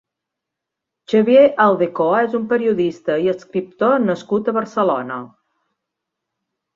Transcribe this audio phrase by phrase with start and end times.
[1.11, 5.19] Xavier Aldekoa és un periodista i escriptor nascut a Barcelona.